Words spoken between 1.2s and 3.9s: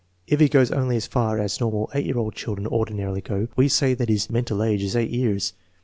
as normal 8 year old children ordinarily go, we